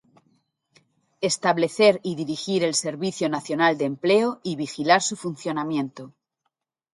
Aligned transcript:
Establecer 1.29 1.99
y 2.01 2.15
dirigir 2.15 2.63
el 2.63 2.73
servicio 2.73 3.29
nacional 3.29 3.77
de 3.77 3.85
empleo 3.85 4.39
y 4.41 4.55
vigilar 4.55 5.03
su 5.03 5.15
funcionamiento. 5.15 6.11